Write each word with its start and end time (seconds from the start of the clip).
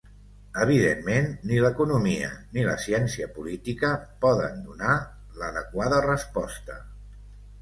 Evidentment 0.61 1.27
ni 1.51 1.59
l’economia 1.65 2.29
ni 2.55 2.63
la 2.69 2.73
ciència 2.85 3.27
política 3.35 3.93
poden 4.25 4.57
donar 4.71 4.97
l’adequada 5.43 6.01
resposta. 6.09 6.81